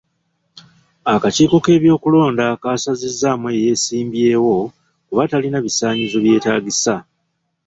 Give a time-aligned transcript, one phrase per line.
[1.13, 4.57] Akakiiko k'ebyokulonda kasazizzaamu eyeesimbyewo
[5.07, 6.93] kuba talina bisaanyizo byetaagisa.